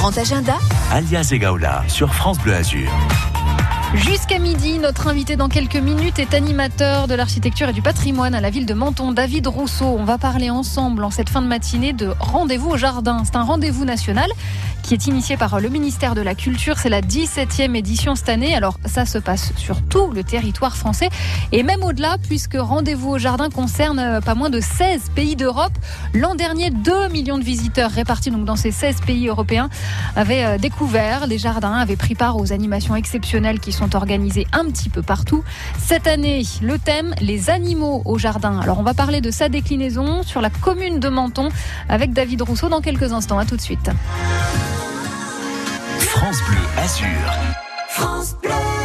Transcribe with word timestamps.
grand 0.00 0.16
agenda 0.16 0.56
Alias 0.90 1.30
Egaola 1.30 1.84
sur 1.86 2.14
France 2.14 2.38
Bleu 2.38 2.54
Azur. 2.54 2.88
Jusqu'à 3.94 4.38
midi, 4.38 4.78
notre 4.78 5.08
invité 5.08 5.34
dans 5.34 5.48
quelques 5.48 5.74
minutes 5.74 6.20
est 6.20 6.32
animateur 6.32 7.08
de 7.08 7.14
l'architecture 7.16 7.70
et 7.70 7.72
du 7.72 7.82
patrimoine 7.82 8.36
à 8.36 8.40
la 8.40 8.48
ville 8.48 8.64
de 8.64 8.72
Menton, 8.72 9.10
David 9.10 9.48
Rousseau. 9.48 9.96
On 9.98 10.04
va 10.04 10.16
parler 10.16 10.48
ensemble 10.48 11.02
en 11.02 11.10
cette 11.10 11.28
fin 11.28 11.42
de 11.42 11.48
matinée 11.48 11.92
de 11.92 12.12
Rendez-vous 12.20 12.70
au 12.70 12.76
Jardin. 12.76 13.22
C'est 13.24 13.34
un 13.34 13.42
rendez-vous 13.42 13.84
national 13.84 14.30
qui 14.84 14.94
est 14.94 15.06
initié 15.08 15.36
par 15.36 15.60
le 15.60 15.68
ministère 15.68 16.14
de 16.14 16.20
la 16.20 16.36
Culture. 16.36 16.78
C'est 16.78 16.88
la 16.88 17.00
17e 17.00 17.74
édition 17.74 18.14
cette 18.14 18.28
année. 18.28 18.54
Alors 18.54 18.78
ça 18.84 19.06
se 19.06 19.18
passe 19.18 19.52
sur 19.56 19.82
tout 19.82 20.12
le 20.12 20.22
territoire 20.22 20.76
français 20.76 21.08
et 21.50 21.64
même 21.64 21.82
au-delà 21.82 22.16
puisque 22.22 22.56
Rendez-vous 22.56 23.10
au 23.10 23.18
Jardin 23.18 23.50
concerne 23.50 23.98
euh, 23.98 24.20
pas 24.20 24.36
moins 24.36 24.50
de 24.50 24.60
16 24.60 25.10
pays 25.16 25.34
d'Europe. 25.34 25.72
L'an 26.14 26.36
dernier, 26.36 26.70
2 26.70 27.08
millions 27.08 27.38
de 27.38 27.44
visiteurs 27.44 27.90
répartis 27.90 28.30
donc 28.30 28.44
dans 28.44 28.56
ces 28.56 28.70
16 28.70 29.00
pays 29.04 29.26
européens 29.26 29.68
avaient 30.14 30.44
euh, 30.44 30.58
découvert 30.58 31.26
les 31.26 31.38
jardins, 31.38 31.74
avaient 31.74 31.96
pris 31.96 32.14
part 32.14 32.36
aux 32.36 32.52
animations 32.52 32.94
exceptionnelles 32.94 33.58
qui 33.58 33.72
sont 33.72 33.79
sont 33.80 33.96
organisés 33.96 34.46
un 34.52 34.66
petit 34.66 34.90
peu 34.90 35.00
partout. 35.00 35.42
Cette 35.78 36.06
année, 36.06 36.42
le 36.60 36.78
thème, 36.78 37.14
les 37.20 37.48
animaux 37.48 38.02
au 38.04 38.18
jardin. 38.18 38.60
Alors 38.60 38.78
on 38.78 38.82
va 38.82 38.92
parler 38.92 39.22
de 39.22 39.30
sa 39.30 39.48
déclinaison 39.48 40.22
sur 40.22 40.42
la 40.42 40.50
commune 40.50 41.00
de 41.00 41.08
Menton 41.08 41.48
avec 41.88 42.12
David 42.12 42.42
Rousseau 42.42 42.68
dans 42.68 42.82
quelques 42.82 43.12
instants. 43.12 43.38
À 43.38 43.46
tout 43.46 43.56
de 43.56 43.62
suite. 43.62 43.90
France 45.98 46.38
Bleu 46.46 46.58
Azur. 46.76 47.06
France 47.88 48.36
Bleu 48.42 48.79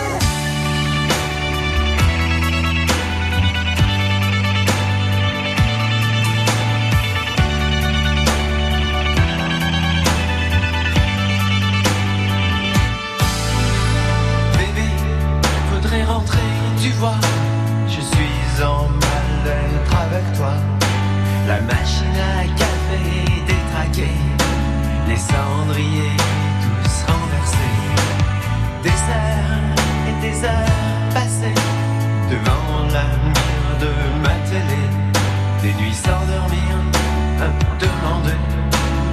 l'avenir 32.95 33.63
de 33.83 33.91
ma 34.23 34.35
télé. 34.49 34.83
Des 35.61 35.73
nuits 35.79 35.99
sans 36.05 36.23
dormir, 36.33 36.73
à 37.45 37.47
me 37.57 37.67
demander 37.85 38.39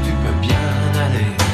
tu 0.05 0.13
peux 0.23 0.39
bien 0.47 0.67
aller. 1.07 1.52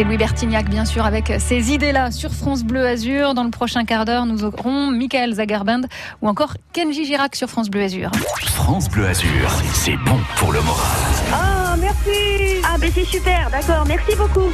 C'est 0.00 0.04
Louis 0.04 0.16
Bertignac, 0.16 0.66
bien 0.70 0.86
sûr, 0.86 1.04
avec 1.04 1.30
ces 1.40 1.72
idées-là 1.72 2.10
sur 2.10 2.32
France 2.32 2.64
Bleu 2.64 2.86
Azur. 2.86 3.34
Dans 3.34 3.44
le 3.44 3.50
prochain 3.50 3.84
quart 3.84 4.06
d'heure, 4.06 4.24
nous 4.24 4.44
aurons 4.44 4.90
Michael 4.90 5.34
Zagerband 5.34 5.82
ou 6.22 6.28
encore 6.28 6.54
Kenji 6.72 7.04
Girac 7.04 7.36
sur 7.36 7.50
France 7.50 7.68
Bleu 7.68 7.82
Azur. 7.82 8.10
France 8.46 8.88
Bleu 8.88 9.06
Azur, 9.06 9.50
c'est 9.74 9.98
bon 9.98 10.18
pour 10.36 10.52
le 10.52 10.62
moral. 10.62 10.86
Ah, 11.34 11.76
merci 11.78 12.62
Ah, 12.64 12.78
ben 12.78 12.90
c'est 12.94 13.04
super, 13.04 13.50
d'accord, 13.50 13.84
merci 13.86 14.16
beaucoup 14.16 14.48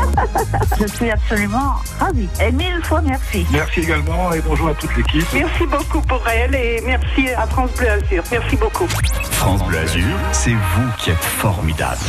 Je 0.80 0.86
suis 0.86 1.10
absolument 1.10 1.74
ravie. 1.98 2.28
Et 2.42 2.50
mille 2.50 2.82
fois 2.82 3.02
merci. 3.02 3.44
Merci 3.52 3.80
également 3.80 4.32
et 4.32 4.40
bonjour 4.40 4.68
à 4.68 4.74
toute 4.74 4.96
l'équipe. 4.96 5.26
Merci 5.34 5.66
beaucoup 5.66 6.00
pour 6.00 6.26
elle 6.26 6.54
et 6.54 6.82
merci 6.86 7.28
à 7.36 7.46
France 7.46 7.70
Bleu 7.76 7.90
Azur. 7.90 8.24
Merci 8.30 8.56
beaucoup. 8.56 8.88
France 9.30 9.62
Bleu 9.62 9.76
Azur, 9.76 10.16
c'est 10.32 10.54
vous 10.54 10.88
qui 10.96 11.10
êtes 11.10 11.22
formidable. 11.22 12.00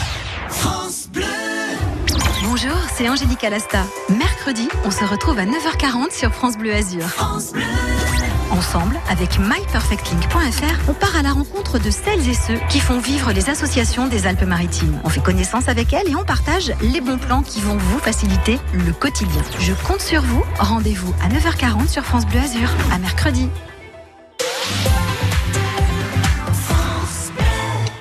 Bonjour, 2.64 2.80
c'est 2.96 3.10
Angélique 3.10 3.44
Alasta. 3.44 3.84
Mercredi, 4.10 4.68
on 4.86 4.92
se 4.92 5.04
retrouve 5.04 5.40
à 5.40 5.46
9h40 5.46 6.12
sur 6.12 6.32
France 6.32 6.58
Bleu 6.58 6.72
Azur. 6.74 7.06
Ensemble, 8.52 9.00
avec 9.10 9.40
myperfectlink.fr, 9.40 10.90
on 10.90 10.94
part 10.94 11.16
à 11.16 11.24
la 11.24 11.32
rencontre 11.32 11.80
de 11.80 11.90
celles 11.90 12.30
et 12.30 12.36
ceux 12.36 12.60
qui 12.70 12.80
font 12.80 13.00
vivre 13.00 13.32
les 13.32 13.50
associations 13.50 14.08
des 14.08 14.28
Alpes-Maritimes. 14.28 15.02
On 15.04 15.10
fait 15.10 15.22
connaissance 15.22 15.70
avec 15.70 15.92
elles 15.94 16.10
et 16.10 16.16
on 16.16 16.24
partage 16.24 16.72
les 16.82 17.02
bons 17.02 17.18
plans 17.18 17.42
qui 17.42 17.62
vont 17.62 17.78
vous 17.78 17.98
faciliter 17.98 18.60
le 18.74 18.94
quotidien. 18.94 19.42
Je 19.60 19.74
compte 19.74 20.02
sur 20.02 20.22
vous. 20.22 20.44
Rendez-vous 20.60 21.16
à 21.24 21.30
9h40 21.30 21.88
sur 21.88 22.04
France 22.04 22.28
Bleu 22.28 22.42
Azur. 22.42 22.70
À 22.92 23.00
mercredi. 23.00 23.50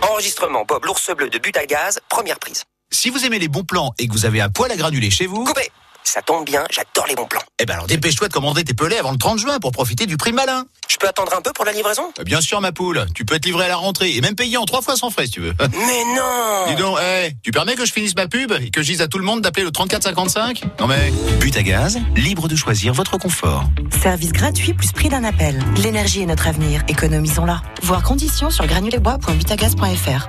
Enregistrement 0.03 0.65
Bob 0.69 0.85
l'ours 0.85 1.11
bleu 1.17 1.31
de 1.31 1.39
but 1.39 1.57
à 1.57 1.65
gaz, 1.65 2.01
première 2.11 2.39
prise. 2.39 2.65
Si 2.93 3.09
vous 3.11 3.25
aimez 3.25 3.39
les 3.39 3.49
bons 3.49 3.63
plans 3.65 3.93
et 3.99 4.09
que 4.09 4.13
vous 4.13 4.27
avez 4.27 4.41
un 4.41 4.49
poêle 4.49 4.73
à 4.73 4.77
granulés 4.77 5.11
chez 5.11 5.27
vous, 5.27 5.45
Coupé 5.45 5.71
Ça 6.03 6.23
tombe 6.23 6.45
bien, 6.45 6.65
j'adore 6.71 7.07
les 7.09 7.15
bons 7.15 7.27
plans. 7.27 7.41
eh 7.61 7.65
ben 7.67 7.75
alors 7.75 7.87
dépêche-toi 7.87 8.27
de 8.29 8.33
commander 8.33 8.65
tes 8.65 8.75
pelés 8.75 8.97
avant 8.99 9.13
le 9.13 9.17
30 9.19 9.39
juin 9.39 9.61
pour 9.61 9.71
profiter 9.71 10.07
du 10.07 10.17
prix 10.17 10.33
malin. 10.33 10.65
Je 10.89 10.97
peux 10.97 11.07
attendre 11.07 11.33
un 11.37 11.41
peu 11.41 11.53
pour 11.53 11.65
la 11.65 11.71
livraison? 11.73 12.03
Euh, 12.19 12.25
Bien 12.25 12.41
sûr 12.41 12.61
ma 12.61 12.73
poule, 12.73 13.07
tu 13.15 13.25
peux 13.25 13.37
être 13.37 13.45
livré 13.45 13.67
à 13.67 13.69
la 13.69 13.77
rentrée 13.77 14.17
et 14.17 14.21
même 14.21 14.35
payer 14.35 14.57
en 14.57 14.65
trois 14.65 14.83
fois 14.83 14.97
sans 14.97 15.11
frais 15.11 15.27
si 15.27 15.33
tu 15.33 15.41
veux. 15.41 15.55
Mais 15.73 16.05
non 16.17 16.67
Dis 16.69 16.75
donc, 16.75 16.99
eh, 17.01 17.31
tu 17.45 17.53
permets 17.53 17.77
que 17.77 17.85
je 17.87 17.93
finisse 17.93 18.17
ma 18.17 18.27
pub 18.27 18.51
et 18.61 18.71
que 18.71 18.83
je 18.83 18.89
dise 18.89 19.03
à 19.03 19.07
tout 19.09 19.19
le 19.19 19.25
monde 19.25 19.41
d'appeler 19.41 19.65
le 19.65 19.71
3455 19.71 20.63
Non 20.81 20.87
mais... 20.89 21.13
But 21.39 21.57
à 21.57 21.63
gaz, 21.63 21.99
libre 22.17 22.49
de 22.49 22.57
choisir 22.57 22.93
votre 22.93 23.19
confort. 23.19 23.65
Service 24.03 24.33
gratuit 24.33 24.75
plus 24.75 24.91
prix 24.93 25.09
d'un 25.09 25.23
appel. 25.25 25.63
L'énergie 25.83 26.23
est 26.23 26.27
notre 26.27 26.49
avenir, 26.49 26.83
économisons-la. 26.89 27.63
Voir 27.83 28.03
conditions 28.03 28.51
sur 28.51 28.67
granulesbois.butagaz.fr. 28.67 30.29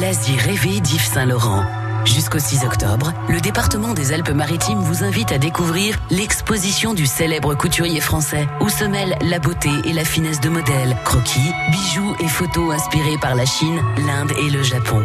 L'Asie 0.00 0.36
rêvée 0.36 0.80
d'Yves 0.80 1.06
Saint-Laurent. 1.12 1.64
Jusqu'au 2.04 2.38
6 2.38 2.64
octobre, 2.64 3.12
le 3.28 3.40
département 3.40 3.94
des 3.94 4.12
Alpes-Maritimes 4.12 4.80
vous 4.80 5.04
invite 5.04 5.32
à 5.32 5.38
découvrir 5.38 5.98
l'exposition 6.10 6.94
du 6.94 7.06
célèbre 7.06 7.54
couturier 7.54 8.00
français, 8.00 8.48
où 8.60 8.68
se 8.68 8.84
mêlent 8.84 9.16
la 9.22 9.38
beauté 9.38 9.70
et 9.84 9.92
la 9.92 10.04
finesse 10.04 10.40
de 10.40 10.48
modèles, 10.48 10.96
croquis, 11.04 11.52
bijoux 11.70 12.14
et 12.20 12.28
photos 12.28 12.74
inspirés 12.74 13.18
par 13.20 13.34
la 13.34 13.44
Chine, 13.44 13.80
l'Inde 14.06 14.32
et 14.38 14.50
le 14.50 14.62
Japon. 14.62 15.02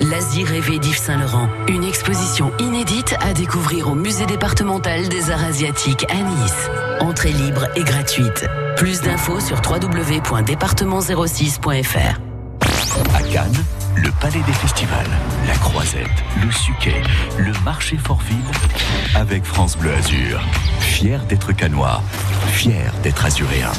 L'Asie 0.00 0.44
rêvée 0.44 0.78
d'Yves 0.78 0.98
Saint-Laurent, 0.98 1.48
une 1.68 1.84
exposition 1.84 2.52
inédite 2.58 3.14
à 3.20 3.32
découvrir 3.32 3.88
au 3.88 3.94
musée 3.94 4.26
départemental 4.26 5.08
des 5.08 5.30
arts 5.30 5.44
asiatiques 5.44 6.04
à 6.10 6.16
Nice. 6.16 6.68
Entrée 7.00 7.32
libre 7.32 7.68
et 7.76 7.84
gratuite. 7.84 8.46
Plus 8.76 9.00
d'infos 9.00 9.40
sur 9.40 9.56
www.département06.fr. 9.58 12.20
À 13.14 13.22
Cannes, 13.22 13.64
le 13.96 14.10
Palais 14.20 14.42
des 14.46 14.52
Festivals, 14.52 15.10
la 15.46 15.54
Croisette, 15.54 16.08
le 16.42 16.50
Suquet, 16.50 17.02
le 17.38 17.52
marché 17.64 17.96
Fortville, 17.96 18.36
avec 19.14 19.44
France 19.44 19.76
Bleu 19.76 19.92
Azur. 19.92 20.40
Fier 20.80 21.24
d'être 21.26 21.52
canois, 21.52 22.02
fier 22.48 22.92
d'être 23.02 23.24
azuréen. 23.24 23.72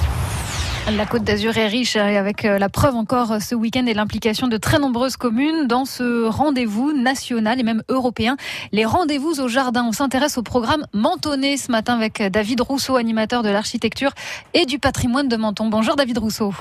La 0.91 1.05
Côte 1.07 1.23
d'Azur 1.23 1.57
est 1.57 1.67
riche 1.67 1.95
et 1.95 1.99
avec 1.99 2.45
euh, 2.45 2.59
la 2.59 2.69
preuve 2.69 2.95
encore 2.95 3.31
euh, 3.31 3.39
ce 3.39 3.55
week-end 3.55 3.87
et 3.87 3.95
l'implication 3.95 4.47
de 4.47 4.57
très 4.57 4.77
nombreuses 4.77 5.17
communes 5.17 5.65
dans 5.65 5.83
ce 5.83 6.25
rendez-vous 6.27 6.93
national 6.93 7.59
et 7.59 7.63
même 7.63 7.81
européen. 7.89 8.37
Les 8.71 8.85
rendez-vous 8.85 9.41
au 9.41 9.47
jardin. 9.47 9.83
On 9.87 9.91
s'intéresse 9.91 10.37
au 10.37 10.43
programme 10.43 10.85
Mentonné 10.93 11.57
ce 11.57 11.71
matin 11.71 11.95
avec 11.95 12.21
euh, 12.21 12.29
David 12.29 12.61
Rousseau, 12.61 12.97
animateur 12.97 13.41
de 13.41 13.49
l'architecture 13.49 14.11
et 14.53 14.67
du 14.67 14.77
patrimoine 14.77 15.27
de 15.27 15.35
Menton. 15.35 15.69
Bonjour 15.69 15.95
David 15.95 16.19
Rousseau. 16.19 16.53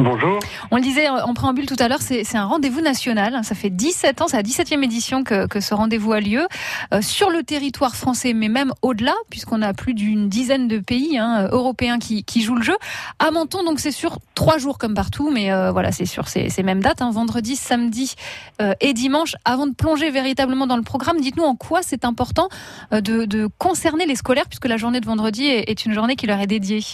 Bonjour. 0.00 0.38
On 0.70 0.76
le 0.76 0.82
disait 0.82 1.08
en 1.08 1.34
préambule 1.34 1.66
tout 1.66 1.76
à 1.80 1.88
l'heure, 1.88 2.00
c'est 2.00 2.36
un 2.36 2.44
rendez-vous 2.44 2.80
national. 2.80 3.40
Ça 3.42 3.56
fait 3.56 3.68
17 3.68 4.20
ans, 4.20 4.28
c'est 4.28 4.36
la 4.36 4.44
17e 4.44 4.84
édition 4.84 5.24
que, 5.24 5.48
que 5.48 5.58
ce 5.58 5.74
rendez-vous 5.74 6.12
a 6.12 6.20
lieu 6.20 6.46
euh, 6.94 7.02
sur 7.02 7.30
le 7.30 7.42
territoire 7.42 7.96
français, 7.96 8.32
mais 8.32 8.48
même 8.48 8.72
au-delà, 8.82 9.14
puisqu'on 9.28 9.60
a 9.60 9.74
plus 9.74 9.94
d'une 9.94 10.28
dizaine 10.28 10.68
de 10.68 10.78
pays 10.78 11.18
hein, 11.18 11.48
européens 11.50 11.98
qui, 11.98 12.22
qui 12.22 12.42
jouent 12.42 12.54
le 12.54 12.62
jeu. 12.62 12.76
À 13.18 13.32
Menton, 13.32 13.64
donc 13.64 13.80
c'est 13.80 13.90
sur 13.90 14.18
trois 14.36 14.58
jours 14.58 14.78
comme 14.78 14.94
partout, 14.94 15.32
mais 15.32 15.50
euh, 15.50 15.72
voilà, 15.72 15.90
c'est 15.90 16.06
sur 16.06 16.28
ces, 16.28 16.48
ces 16.48 16.62
mêmes 16.62 16.80
dates, 16.80 17.02
hein, 17.02 17.10
vendredi, 17.10 17.56
samedi 17.56 18.14
euh, 18.62 18.74
et 18.80 18.92
dimanche. 18.92 19.34
Avant 19.44 19.66
de 19.66 19.74
plonger 19.74 20.10
véritablement 20.10 20.68
dans 20.68 20.76
le 20.76 20.84
programme, 20.84 21.20
dites-nous 21.20 21.44
en 21.44 21.56
quoi 21.56 21.80
c'est 21.82 22.04
important 22.04 22.48
euh, 22.92 23.00
de, 23.00 23.24
de 23.24 23.48
concerner 23.58 24.06
les 24.06 24.14
scolaires, 24.14 24.46
puisque 24.46 24.66
la 24.66 24.76
journée 24.76 25.00
de 25.00 25.06
vendredi 25.06 25.46
est, 25.46 25.68
est 25.68 25.86
une 25.86 25.92
journée 25.92 26.14
qui 26.14 26.28
leur 26.28 26.38
est 26.38 26.46
dédiée. 26.46 26.84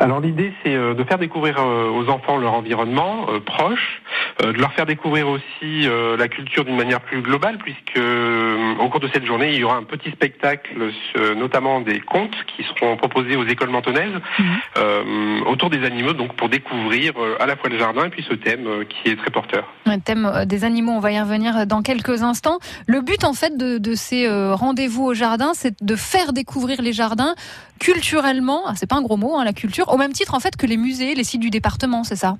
Alors 0.00 0.20
l'idée 0.20 0.52
c'est 0.62 0.74
euh, 0.74 0.94
de 0.94 1.04
faire 1.04 1.18
découvrir 1.18 1.58
euh, 1.58 1.88
aux 1.90 2.08
enfants 2.08 2.36
leur 2.36 2.54
environnement 2.54 3.26
euh, 3.28 3.40
proche, 3.40 4.02
de 4.40 4.50
leur 4.50 4.72
faire 4.72 4.86
découvrir 4.86 5.28
aussi 5.28 5.88
la 6.18 6.28
culture 6.28 6.64
d'une 6.64 6.76
manière 6.76 7.00
plus 7.00 7.22
globale 7.22 7.58
puisque 7.58 8.00
au 8.80 8.88
cours 8.88 9.00
de 9.00 9.08
cette 9.12 9.24
journée 9.24 9.52
il 9.52 9.60
y 9.60 9.64
aura 9.64 9.76
un 9.76 9.84
petit 9.84 10.10
spectacle, 10.10 10.70
notamment 11.36 11.80
des 11.80 12.00
contes 12.00 12.34
qui 12.46 12.64
seront 12.64 12.96
proposés 12.96 13.36
aux 13.36 13.46
écoles 13.46 13.70
mentonnaises 13.70 14.20
euh, 14.76 15.40
autour 15.46 15.70
des 15.70 15.84
animaux, 15.84 16.12
donc 16.12 16.34
pour 16.34 16.48
découvrir 16.48 17.12
à 17.38 17.46
la 17.46 17.56
fois 17.56 17.70
le 17.70 17.78
jardin 17.78 18.06
et 18.06 18.10
puis 18.10 18.24
ce 18.28 18.34
thème 18.34 18.84
qui 18.88 19.10
est 19.10 19.16
très 19.16 19.30
porteur. 19.30 19.72
Un 19.86 20.00
thème 20.00 20.44
des 20.46 20.64
animaux, 20.64 20.92
on 20.92 21.00
va 21.00 21.12
y 21.12 21.20
revenir 21.20 21.66
dans 21.66 21.82
quelques 21.82 22.22
instants. 22.22 22.58
Le 22.86 23.00
but 23.00 23.24
en 23.24 23.34
fait 23.34 23.56
de, 23.56 23.78
de 23.78 23.94
ces 23.94 24.28
rendez-vous 24.52 25.04
au 25.04 25.14
jardin, 25.14 25.52
c'est 25.54 25.82
de 25.82 25.96
faire 25.96 26.32
découvrir 26.32 26.82
les 26.82 26.92
jardins 26.92 27.34
culturellement. 27.78 28.62
Ah, 28.66 28.72
c'est 28.76 28.88
pas 28.88 28.96
un 28.96 29.02
gros 29.02 29.16
mot, 29.16 29.36
hein, 29.36 29.44
la 29.44 29.52
culture. 29.52 29.83
Au 29.88 29.96
même 29.96 30.12
titre 30.12 30.34
en 30.34 30.40
fait 30.40 30.56
que 30.56 30.66
les 30.66 30.76
musées, 30.76 31.14
les 31.14 31.24
sites 31.24 31.40
du 31.40 31.50
département, 31.50 32.04
c'est 32.04 32.16
ça? 32.16 32.36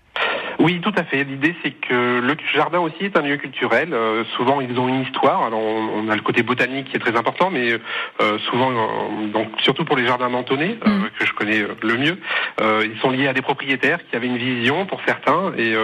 Oui, 0.58 0.80
tout 0.80 0.92
à 0.96 1.04
fait. 1.04 1.24
L'idée, 1.24 1.54
c'est 1.62 1.72
que 1.72 2.20
le 2.20 2.36
jardin 2.54 2.78
aussi 2.78 3.04
est 3.04 3.16
un 3.16 3.22
lieu 3.22 3.36
culturel. 3.36 3.92
Euh, 3.92 4.24
souvent, 4.36 4.60
ils 4.60 4.78
ont 4.78 4.88
une 4.88 5.02
histoire. 5.02 5.42
Alors, 5.44 5.60
on, 5.60 6.06
on 6.06 6.08
a 6.08 6.14
le 6.14 6.22
côté 6.22 6.42
botanique 6.42 6.90
qui 6.90 6.96
est 6.96 7.00
très 7.00 7.16
important, 7.16 7.50
mais 7.50 7.72
euh, 7.72 8.38
souvent, 8.50 8.70
euh, 8.70 9.26
donc 9.32 9.48
surtout 9.58 9.84
pour 9.84 9.96
les 9.96 10.06
jardins 10.06 10.28
mentonnés, 10.28 10.78
euh, 10.86 11.08
que 11.18 11.26
je 11.26 11.32
connais 11.32 11.64
le 11.82 11.96
mieux, 11.96 12.18
ils 12.60 12.98
sont 13.00 13.10
liés 13.10 13.28
à 13.28 13.32
des 13.32 13.42
propriétaires 13.42 13.98
qui 14.08 14.16
avaient 14.16 14.26
une 14.26 14.38
vision 14.38 14.86
pour 14.86 15.00
certains 15.06 15.52
et 15.58 15.74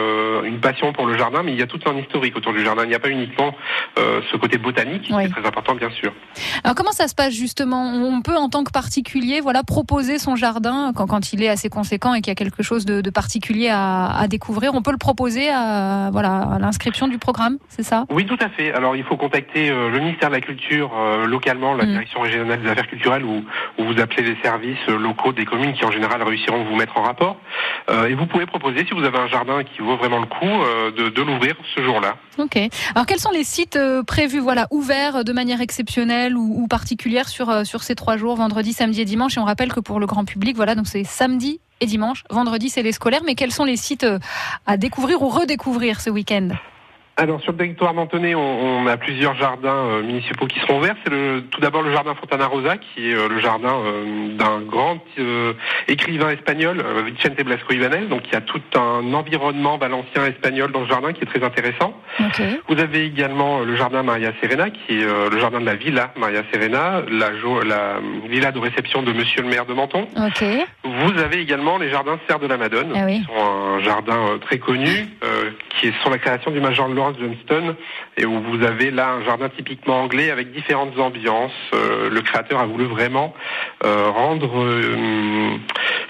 une 0.44 0.60
passion 0.60 0.92
pour 0.92 1.06
le 1.06 1.18
jardin. 1.18 1.42
Mais 1.42 1.52
il 1.52 1.58
y 1.58 1.62
a 1.62 1.66
tout 1.66 1.80
un 1.86 1.96
historique 1.96 2.36
autour 2.36 2.52
du 2.52 2.64
jardin. 2.64 2.84
Il 2.84 2.88
n'y 2.88 2.94
a 2.94 3.00
pas 3.00 3.10
uniquement 3.10 3.54
ce 3.96 4.36
côté 4.36 4.58
botanique 4.58 5.02
qui 5.02 5.12
est 5.12 5.28
très 5.28 5.46
important, 5.46 5.74
bien 5.74 5.90
sûr. 5.90 6.12
Alors 6.62 6.74
comment 6.74 6.92
ça 6.92 7.08
se 7.08 7.14
passe 7.14 7.34
justement? 7.34 7.82
On 7.94 8.22
peut 8.22 8.36
en 8.36 8.48
tant 8.48 8.64
que 8.64 8.70
particulier, 8.70 9.40
voilà, 9.40 9.62
proposer 9.62 10.18
son 10.18 10.36
jardin 10.36 10.92
quand, 10.94 11.06
quand 11.06 11.32
il 11.32 11.42
est 11.42 11.48
assez 11.48 11.68
conséquent 11.68 12.14
et 12.14 12.20
qu'il 12.20 12.30
y 12.30 12.32
a 12.32 12.36
quelque 12.36 12.62
chose 12.62 12.84
de, 12.84 13.00
de 13.00 13.10
particulier 13.10 13.68
à, 13.68 14.06
à 14.06 14.28
découvrir? 14.28 14.59
On 14.68 14.82
peut 14.82 14.90
le 14.92 14.98
proposer 14.98 15.48
à 15.48 16.10
voilà 16.12 16.42
à 16.54 16.58
l'inscription 16.58 17.08
du 17.08 17.18
programme, 17.18 17.58
c'est 17.68 17.82
ça? 17.82 18.04
Oui, 18.10 18.26
tout 18.26 18.38
à 18.40 18.48
fait. 18.48 18.72
Alors, 18.72 18.96
il 18.96 19.04
faut 19.04 19.16
contacter 19.16 19.70
euh, 19.70 19.90
le 19.90 19.98
ministère 20.00 20.28
de 20.28 20.34
la 20.34 20.40
Culture 20.40 20.90
euh, 20.96 21.26
localement, 21.26 21.74
la 21.74 21.84
Mm. 21.84 21.92
direction 21.92 22.20
régionale 22.20 22.62
des 22.62 22.68
affaires 22.68 22.88
culturelles, 22.88 23.24
ou, 23.24 23.44
ou 23.78 23.84
vous 23.84 24.00
appelez 24.00 24.22
les 24.22 24.36
services 24.42 24.78
euh, 24.88 24.98
locaux 24.98 25.32
des 25.32 25.44
communes 25.44 25.72
qui, 25.72 25.84
en 25.84 25.90
général, 25.90 26.22
réussiront 26.22 26.60
à 26.60 26.64
vous 26.64 26.76
mettre 26.76 26.96
en 26.98 27.02
rapport. 27.02 27.36
Euh, 27.90 28.06
et 28.08 28.14
vous 28.14 28.26
pouvez 28.26 28.46
proposer, 28.46 28.84
si 28.86 28.92
vous 28.92 29.04
avez 29.04 29.18
un 29.18 29.26
jardin 29.28 29.62
qui 29.64 29.80
vaut 29.82 29.96
vraiment 29.96 30.18
le 30.18 30.26
coup, 30.26 30.46
de, 30.96 31.08
de 31.08 31.22
l'ouvrir 31.22 31.54
ce 31.74 31.82
jour-là. 31.82 32.16
Ok. 32.38 32.56
Alors 32.94 33.06
quels 33.06 33.18
sont 33.18 33.30
les 33.30 33.44
sites 33.44 33.78
prévus, 34.06 34.38
voilà, 34.40 34.66
ouverts 34.70 35.24
de 35.24 35.32
manière 35.32 35.60
exceptionnelle 35.60 36.36
ou, 36.36 36.62
ou 36.62 36.66
particulière 36.68 37.28
sur 37.28 37.64
sur 37.66 37.82
ces 37.82 37.94
trois 37.94 38.16
jours, 38.16 38.36
vendredi, 38.36 38.72
samedi 38.72 39.00
et 39.00 39.04
dimanche? 39.04 39.36
Et 39.36 39.40
on 39.40 39.44
rappelle 39.44 39.72
que 39.72 39.80
pour 39.80 40.00
le 40.00 40.06
grand 40.06 40.24
public, 40.24 40.56
voilà, 40.56 40.74
donc 40.74 40.86
c'est 40.86 41.04
samedi 41.04 41.60
et 41.80 41.86
dimanche. 41.86 42.24
Vendredi, 42.30 42.68
c'est 42.68 42.82
les 42.82 42.92
scolaires. 42.92 43.22
Mais 43.24 43.34
quels 43.34 43.52
sont 43.52 43.64
les 43.64 43.76
sites 43.76 44.04
euh, 44.04 44.18
à 44.66 44.76
découvrir 44.76 45.22
ou 45.22 45.28
redécouvrir 45.28 46.00
ce 46.00 46.10
week-end? 46.10 46.48
Alors 47.20 47.38
sur 47.42 47.52
le 47.52 47.58
territoire 47.58 47.92
mentonné, 47.92 48.34
on, 48.34 48.40
on 48.40 48.86
a 48.86 48.96
plusieurs 48.96 49.34
jardins 49.34 49.76
euh, 49.76 50.02
municipaux 50.02 50.46
qui 50.46 50.58
seront 50.60 50.78
ouverts. 50.78 50.96
C'est 51.04 51.10
le, 51.10 51.42
tout 51.50 51.60
d'abord 51.60 51.82
le 51.82 51.92
jardin 51.92 52.14
Fontana 52.14 52.46
Rosa, 52.46 52.78
qui 52.78 53.10
est 53.10 53.14
euh, 53.14 53.28
le 53.28 53.40
jardin 53.40 53.74
euh, 53.74 54.34
d'un 54.36 54.60
grand 54.62 55.04
écrivain 55.86 56.30
espagnol, 56.30 56.82
Vicente 57.04 57.38
Blasco 57.44 57.74
Ibanez. 57.74 58.06
Donc 58.06 58.22
il 58.28 58.32
y 58.32 58.36
a 58.36 58.40
tout 58.40 58.62
un 58.74 59.12
environnement 59.12 59.76
valencien 59.76 60.24
espagnol 60.24 60.72
dans 60.72 60.84
ce 60.84 60.88
jardin 60.88 61.12
qui 61.12 61.22
est 61.22 61.26
très 61.26 61.44
intéressant. 61.44 61.92
Vous 62.68 62.78
avez 62.80 63.04
également 63.04 63.60
le 63.60 63.76
jardin 63.76 64.02
Maria 64.02 64.32
Serena, 64.40 64.70
qui 64.70 65.00
est 65.00 65.04
le 65.04 65.38
jardin 65.38 65.60
de 65.60 65.66
la 65.66 65.74
villa 65.74 66.12
Maria 66.16 66.42
Serena, 66.50 67.02
la, 67.10 67.98
villa 68.28 68.50
de 68.50 68.58
réception 68.58 69.02
de 69.02 69.12
Monsieur 69.12 69.42
le 69.42 69.48
maire 69.48 69.66
de 69.66 69.74
Menton. 69.74 70.06
Vous 70.84 71.18
avez 71.18 71.40
également 71.40 71.76
les 71.76 71.90
jardins 71.90 72.18
Serre 72.26 72.38
de 72.38 72.46
la 72.46 72.56
Madone, 72.56 72.92
Ah 72.96 73.04
oui. 73.04 73.20
qui 73.20 73.26
sont 73.26 73.76
un 73.76 73.80
jardin 73.80 74.38
très 74.40 74.58
connu, 74.58 75.08
qui 75.70 75.88
est 75.88 76.00
sur 76.00 76.10
la 76.10 76.18
création 76.18 76.50
du 76.50 76.60
Major 76.60 76.88
Johnston, 77.18 77.76
et 78.16 78.26
où 78.26 78.40
vous 78.40 78.62
avez 78.64 78.90
là 78.90 79.10
un 79.10 79.24
jardin 79.24 79.48
typiquement 79.48 80.02
anglais 80.02 80.30
avec 80.30 80.52
différentes 80.52 80.98
ambiances. 80.98 81.52
le 81.72 82.20
créateur 82.20 82.60
a 82.60 82.66
voulu 82.66 82.84
vraiment 82.84 83.34
rendre 83.82 84.66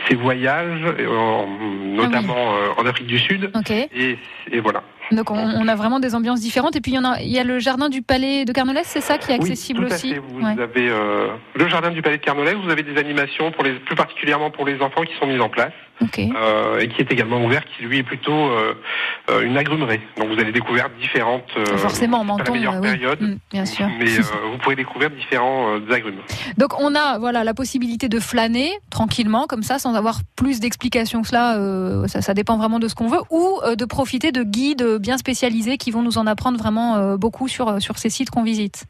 ses 0.08 0.14
voyages, 0.14 0.80
notamment 1.82 2.54
ah 2.54 2.80
en 2.80 2.86
Afrique 2.86 3.06
du 3.06 3.18
Sud, 3.18 3.50
et, 3.94 4.18
et 4.50 4.60
voilà. 4.60 4.82
Donc 5.12 5.30
on, 5.30 5.68
a 5.68 5.74
vraiment 5.74 5.98
des 5.98 6.14
ambiances 6.14 6.40
différentes. 6.40 6.76
Et 6.76 6.80
puis 6.80 6.92
il 6.92 6.94
y, 6.94 6.98
en 6.98 7.04
a, 7.04 7.20
il 7.20 7.30
y 7.30 7.38
a 7.38 7.44
le 7.44 7.58
jardin 7.58 7.88
du 7.88 8.02
Palais 8.02 8.44
de 8.44 8.52
Carnolès, 8.52 8.86
c'est 8.86 9.00
ça 9.00 9.18
qui 9.18 9.32
est 9.32 9.34
accessible 9.34 9.80
oui, 9.80 9.88
tout 9.88 9.94
aussi. 9.94 10.10
À 10.12 10.14
fait. 10.14 10.20
Vous 10.20 10.46
avez 10.46 10.88
euh, 10.88 11.28
le 11.54 11.68
jardin 11.68 11.90
du 11.90 12.00
Palais 12.00 12.18
de 12.18 12.22
Carnolès, 12.22 12.54
vous 12.54 12.70
avez 12.70 12.82
des 12.82 12.98
animations 12.98 13.50
pour 13.50 13.64
les, 13.64 13.72
plus 13.72 13.96
particulièrement 13.96 14.50
pour 14.50 14.64
les 14.64 14.80
enfants 14.80 15.02
qui 15.02 15.14
sont 15.18 15.26
mises 15.26 15.40
en 15.40 15.48
place. 15.48 15.72
Euh, 16.18 16.80
et 16.80 16.88
qui 16.88 17.00
est 17.02 17.12
également 17.12 17.44
ouvert, 17.44 17.62
qui 17.64 17.82
lui 17.82 17.98
est 17.98 18.02
plutôt 18.02 18.32
euh, 18.32 18.74
euh 19.30 19.42
une 19.42 19.56
agrumerie. 19.56 20.00
Donc 20.16 20.28
vous 20.28 20.40
allez 20.40 20.52
découvrir 20.52 20.88
différentes. 21.00 21.50
Forcément, 21.76 22.24
menton, 22.24 22.54
la 22.54 22.80
période, 22.80 23.20
mm, 23.20 23.38
bien 23.50 23.66
sûr. 23.66 23.88
Mais 23.98 24.06
vous 24.50 24.58
pouvez 24.62 24.76
découvrir 24.76 25.10
différents 25.10 25.76
agrumes. 25.90 26.20
Donc 26.56 26.78
on 26.80 26.94
a 26.94 27.18
voilà 27.18 27.44
la 27.44 27.54
possibilité 27.54 28.08
de 28.08 28.18
flâner 28.18 28.72
tranquillement 28.90 29.46
comme 29.46 29.62
ça, 29.62 29.78
sans 29.78 29.94
avoir 29.94 30.20
plus 30.36 30.60
d'explications 30.60 31.22
que 31.22 31.28
cela. 31.28 32.08
Ça, 32.08 32.22
ça, 32.22 32.34
dépend 32.34 32.56
vraiment 32.56 32.78
de 32.78 32.88
ce 32.88 32.94
qu'on 32.94 33.08
veut, 33.08 33.20
ou 33.30 33.60
de 33.76 33.84
profiter 33.84 34.32
de 34.32 34.42
guides 34.42 34.98
bien 35.00 35.18
spécialisés 35.18 35.76
qui 35.76 35.90
vont 35.90 36.02
nous 36.02 36.18
en 36.18 36.26
apprendre 36.26 36.58
vraiment 36.58 37.16
beaucoup 37.16 37.48
sur 37.48 37.80
sur 37.80 37.98
ces 37.98 38.10
sites 38.10 38.30
qu'on 38.30 38.42
visite. 38.42 38.86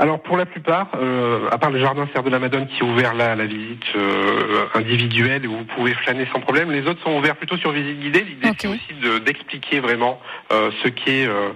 Alors 0.00 0.18
pour 0.22 0.38
la 0.38 0.46
plupart, 0.46 0.88
euh, 0.98 1.50
à 1.50 1.58
part 1.58 1.70
le 1.70 1.78
jardin 1.78 2.08
Serre 2.14 2.22
de 2.22 2.30
la 2.30 2.38
Madone 2.38 2.66
qui 2.68 2.78
est 2.78 2.82
ouvert 2.82 3.12
là 3.12 3.32
à 3.32 3.34
la 3.34 3.44
visite 3.44 3.84
euh, 3.96 4.64
individuelle 4.74 5.46
où 5.46 5.58
vous 5.58 5.64
pouvez 5.64 5.92
flâner 5.92 6.26
sans 6.32 6.40
problème, 6.40 6.70
les 6.70 6.86
autres 6.86 7.02
sont 7.02 7.18
ouverts 7.18 7.36
plutôt 7.36 7.58
sur 7.58 7.70
visite 7.70 8.00
guidée. 8.00 8.24
L'idée 8.24 8.48
c'est 8.58 8.66
aussi 8.66 9.20
d'expliquer 9.26 9.80
vraiment 9.80 10.18
euh, 10.52 10.70
ce 10.82 10.88
qu'est 10.88 11.26
euh, 11.26 11.50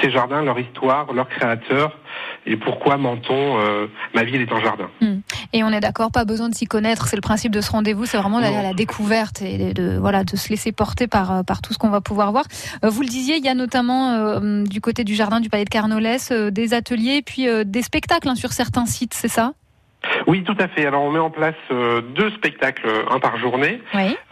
ces 0.00 0.12
jardins, 0.12 0.44
leur 0.44 0.60
histoire, 0.60 1.12
leur 1.12 1.28
créateur 1.28 1.98
et 2.46 2.56
pourquoi 2.56 2.96
Menton, 2.96 3.58
ma 4.14 4.24
ville 4.24 4.40
est 4.40 4.52
un 4.52 4.60
jardin? 4.60 4.88
Hmm. 5.00 5.20
Et 5.52 5.62
on 5.64 5.68
est 5.68 5.80
d'accord, 5.80 6.10
pas 6.10 6.24
besoin 6.24 6.48
de 6.48 6.54
s'y 6.54 6.66
connaître. 6.66 7.06
C'est 7.06 7.16
le 7.16 7.22
principe 7.22 7.52
de 7.52 7.60
ce 7.60 7.70
rendez-vous, 7.70 8.06
c'est 8.06 8.16
vraiment 8.16 8.40
d'aller 8.40 8.56
à 8.56 8.62
la 8.62 8.74
découverte 8.74 9.42
et 9.42 9.74
de, 9.74 9.96
voilà 9.98 10.24
de 10.24 10.36
se 10.36 10.48
laisser 10.48 10.72
porter 10.72 11.06
par 11.06 11.44
par 11.44 11.62
tout 11.62 11.72
ce 11.72 11.78
qu'on 11.78 11.90
va 11.90 12.00
pouvoir 12.00 12.32
voir. 12.32 12.44
vous 12.82 13.02
le 13.02 13.08
disiez, 13.08 13.36
il 13.36 13.44
y 13.44 13.48
a 13.48 13.54
notamment 13.54 14.40
du 14.64 14.80
côté 14.80 15.04
du 15.04 15.14
jardin 15.14 15.40
du 15.40 15.48
Palais 15.48 15.64
de 15.64 15.70
Carnolès 15.70 16.32
des 16.32 16.74
ateliers 16.74 17.22
puis 17.22 17.46
des 17.64 17.82
spectacles 17.82 18.28
hein, 18.28 18.34
sur 18.34 18.52
certains 18.52 18.86
sites, 18.86 19.14
c'est 19.14 19.28
ça? 19.28 19.52
Oui, 20.26 20.42
tout 20.44 20.56
à 20.58 20.68
fait. 20.68 20.86
Alors 20.86 21.02
on 21.02 21.10
met 21.10 21.18
en 21.18 21.30
place 21.30 21.54
euh, 21.70 22.00
deux 22.00 22.30
spectacles, 22.30 22.88
un 23.10 23.18
par 23.18 23.38
journée. 23.38 23.80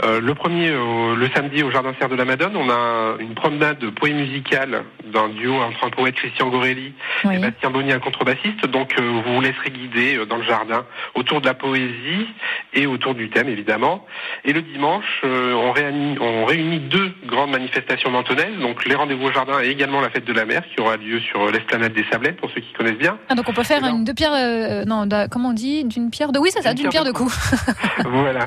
Euh, 0.04 0.20
le 0.20 0.34
premier, 0.34 0.70
le 0.70 1.28
samedi 1.34 1.62
au 1.62 1.70
Jardin 1.70 1.92
Serre 1.98 2.08
de 2.08 2.16
la 2.16 2.24
Madone, 2.24 2.56
on 2.56 2.70
a 2.70 3.16
une 3.18 3.34
promenade 3.34 3.78
de 3.78 3.90
poésie 3.90 4.14
musicale 4.14 4.84
d'un 5.12 5.28
duo 5.28 5.54
entre 5.54 5.84
un 5.84 5.90
poète 5.90 6.14
Christian 6.14 6.48
Gorelli 6.48 6.92
et 7.30 7.38
Bastien 7.38 7.70
Bonny, 7.70 7.92
un 7.92 7.98
contrebassiste. 7.98 8.66
Donc 8.66 8.94
euh, 8.98 9.02
vous 9.02 9.34
vous 9.34 9.40
laisserez 9.40 9.70
guider 9.70 10.24
dans 10.26 10.36
le 10.36 10.44
jardin 10.44 10.84
autour 11.14 11.40
de 11.40 11.46
la 11.46 11.54
poésie 11.54 12.26
et 12.72 12.86
autour 12.86 13.14
du 13.14 13.30
thème 13.30 13.48
évidemment. 13.48 14.06
Et 14.44 14.52
le 14.52 14.62
dimanche, 14.62 15.22
on, 15.24 15.72
réunit, 15.72 16.16
on 16.20 16.44
réunit 16.44 16.80
deux 16.80 17.12
grandes 17.26 17.50
manifestations 17.50 18.10
mentonnaises, 18.10 18.58
donc 18.60 18.84
les 18.86 18.94
rendez-vous 18.94 19.26
au 19.26 19.32
jardin 19.32 19.62
et 19.62 19.68
également 19.68 20.00
la 20.00 20.10
fête 20.10 20.24
de 20.24 20.32
la 20.32 20.44
mer 20.44 20.62
qui 20.74 20.80
aura 20.80 20.96
lieu 20.96 21.20
sur 21.20 21.50
l'esplanade 21.50 21.92
des 21.92 22.04
Sablettes 22.10 22.36
pour 22.36 22.50
ceux 22.50 22.60
qui 22.60 22.72
connaissent 22.72 22.98
bien. 22.98 23.18
Ah, 23.28 23.34
donc 23.34 23.48
on 23.48 23.52
peut 23.52 23.62
faire 23.62 23.84
une 23.84 24.04
deux 24.04 24.14
pierres, 24.14 24.86
non, 24.86 25.06
comment 25.30 25.50
on 25.50 25.52
dit 25.52 25.59
d'une 25.60 26.10
pierre 26.10 26.32
de. 26.32 26.38
Oui, 26.38 26.50
c'est 26.52 26.62
ça, 26.62 26.74
d'une 26.74 26.88
pierre, 26.88 27.04
de 27.04 27.12
coups. 27.12 27.36
voilà. 28.04 28.44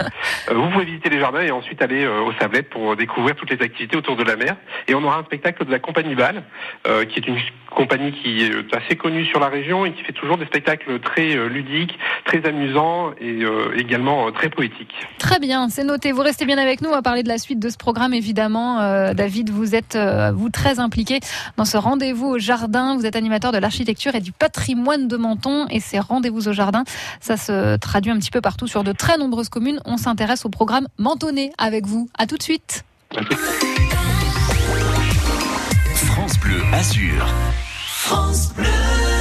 Euh, 0.50 0.53
vous 0.53 0.70
pouvez 0.70 0.86
visiter 0.86 1.10
les 1.10 1.20
jardins 1.20 1.41
et 1.41 1.51
ensuite 1.51 1.82
aller 1.82 2.03
euh, 2.03 2.22
aux 2.22 2.34
Sablettes 2.34 2.70
pour 2.70 2.96
découvrir 2.96 3.36
toutes 3.36 3.51
les 3.51 3.63
activités 3.63 3.98
autour 3.98 4.15
de 4.15 4.24
la 4.24 4.36
mer. 4.36 4.55
Et 4.88 4.96
on 4.96 5.03
aura 5.03 5.20
un 5.20 5.24
spectacle 5.24 5.65
de 5.65 5.72
la 5.72 5.79
compagnie 5.79 6.15
Bâle, 6.15 6.43
euh, 6.88 7.05
qui 7.05 7.20
est 7.20 7.27
une 7.27 7.38
compagnie 7.70 8.12
qui 8.12 8.43
est 8.43 8.75
assez 8.75 8.96
connue 8.96 9.25
sur 9.25 9.39
la 9.39 9.48
région 9.48 9.86
et 9.86 9.93
qui 9.93 10.03
fait 10.03 10.13
toujours 10.13 10.38
des 10.38 10.46
spectacles 10.46 11.00
très 11.00 11.36
ludiques, 11.50 11.98
très 12.24 12.46
amusants 12.46 13.13
et 13.20 13.39
également 13.75 14.32
très 14.32 14.50
poétiques. 14.50 14.93
Très 15.17 15.39
bien, 15.39 15.70
c'est 15.70 15.84
noté. 15.84 16.12
Vous 16.12 16.22
restez 16.22 16.46
bien 16.46 16.60
avec 16.60 16.82
nous. 16.82 16.89
On 16.89 16.93
va 16.93 17.01
parler 17.01 17.24
de 17.24 17.29
la 17.29 17.39
suite 17.39 17.58
de 17.58 17.70
ce 17.70 17.77
programme, 17.77 18.13
évidemment. 18.13 18.77
David, 19.13 19.50
vous 19.50 19.74
êtes 19.74 19.98
vous 20.36 20.50
très 20.50 20.79
impliqué 20.79 21.20
dans 21.58 21.65
ce 21.65 21.77
rendez-vous 21.77 22.27
au 22.27 22.38
jardin. 22.38 22.96
Vous 22.96 23.08
êtes 23.08 23.15
animateur 23.15 23.51
de 23.51 23.58
l'architecture 23.58 24.13
et 24.13 24.22
du 24.22 24.32
patrimoine 24.32 25.08
de 25.08 25.17
Menton 25.17 25.65
et 25.72 25.79
ces 25.79 26.00
rendez-vous 26.00 26.48
au 26.48 26.53
jardin, 26.53 26.84
ça 27.19 27.38
se 27.38 27.77
traduit 27.77 28.12
un 28.12 28.19
petit 28.19 28.31
peu 28.31 28.41
partout 28.41 28.67
sur 28.67 28.83
de 28.83 28.91
très 28.91 29.17
nombreuses 29.17 29.50
communes. 29.50 29.79
On 29.86 29.98
s'intéresse 29.98 30.45
au 30.45 30.50
programme 30.50 30.88
Mentonné 30.98 31.51
avec 31.57 31.86
vous. 31.86 32.10
À 32.17 32.27
tout 32.27 32.38
de 32.38 32.43
suite. 32.43 32.83
France 35.95 36.39
Bleu 36.39 36.62
Azur. 36.74 37.27
France 37.88 38.53
Bleu. 38.53 39.12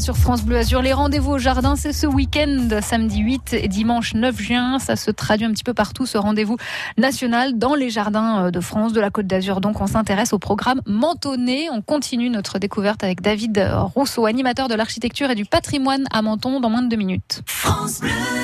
Sur 0.00 0.16
France 0.16 0.42
Bleu 0.42 0.56
Azur. 0.56 0.82
Les 0.82 0.92
rendez-vous 0.92 1.32
au 1.32 1.38
jardin, 1.38 1.76
c'est 1.76 1.92
ce 1.92 2.06
week-end, 2.06 2.68
samedi 2.82 3.20
8 3.20 3.52
et 3.52 3.68
dimanche 3.68 4.14
9 4.14 4.40
juin. 4.40 4.78
Ça 4.80 4.96
se 4.96 5.12
traduit 5.12 5.46
un 5.46 5.52
petit 5.52 5.62
peu 5.62 5.74
partout, 5.74 6.06
ce 6.06 6.18
rendez-vous 6.18 6.56
national 6.98 7.56
dans 7.56 7.74
les 7.74 7.88
jardins 7.88 8.46
euh, 8.46 8.50
de 8.50 8.60
France, 8.60 8.92
de 8.92 9.00
la 9.00 9.10
Côte 9.10 9.26
d'Azur. 9.26 9.60
Donc, 9.60 9.80
on 9.80 9.86
s'intéresse 9.86 10.32
au 10.32 10.38
programme 10.38 10.80
Mentonné. 10.86 11.68
On 11.70 11.82
continue 11.82 12.30
notre 12.30 12.58
découverte 12.58 13.04
avec 13.04 13.20
David 13.20 13.64
Rousseau, 13.94 14.26
animateur 14.26 14.68
de 14.68 14.74
l'architecture 14.74 15.30
et 15.30 15.36
du 15.36 15.44
patrimoine 15.44 16.04
à 16.10 16.20
Menton, 16.20 16.58
dans 16.58 16.70
moins 16.70 16.82
de 16.82 16.88
deux 16.88 16.96
minutes. 16.96 17.42
France 17.46 18.00
Bleu. 18.00 18.43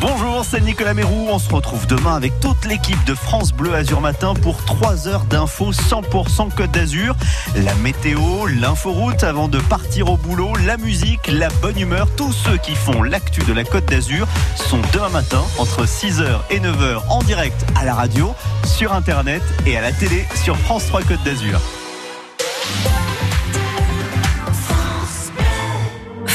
Bonjour, 0.00 0.46
c'est 0.46 0.62
Nicolas 0.62 0.94
Mérou. 0.94 1.28
On 1.28 1.38
se 1.38 1.52
retrouve 1.52 1.86
demain 1.86 2.16
avec 2.16 2.32
toute 2.40 2.64
l'équipe 2.64 3.02
de 3.04 3.14
France 3.14 3.52
Bleu 3.52 3.74
Azur 3.74 4.00
Matin 4.00 4.32
pour 4.32 4.64
3 4.64 5.08
heures 5.08 5.24
d'infos 5.24 5.72
100% 5.72 6.54
Côte 6.54 6.70
d'Azur. 6.70 7.14
La 7.54 7.74
météo, 7.74 8.46
l'inforoute 8.46 9.22
avant 9.24 9.48
de 9.48 9.58
partir 9.58 10.10
au 10.10 10.16
boulot, 10.16 10.52
la 10.64 10.78
musique, 10.78 11.26
la 11.28 11.48
bonne 11.60 11.78
humeur. 11.78 12.08
Tous 12.16 12.32
ceux 12.32 12.56
qui 12.56 12.74
font 12.74 13.02
l'actu 13.02 13.42
de 13.42 13.52
la 13.52 13.64
Côte 13.64 13.84
d'Azur 13.84 14.26
sont 14.54 14.80
demain 14.94 15.10
matin 15.10 15.42
entre 15.58 15.84
6h 15.84 16.24
et 16.48 16.60
9h 16.60 17.02
en 17.10 17.22
direct 17.22 17.66
à 17.78 17.84
la 17.84 17.94
radio, 17.94 18.34
sur 18.64 18.94
Internet 18.94 19.42
et 19.66 19.76
à 19.76 19.82
la 19.82 19.92
télé 19.92 20.26
sur 20.42 20.56
France 20.56 20.86
3 20.86 21.02
Côte 21.02 21.22
d'Azur. 21.24 21.60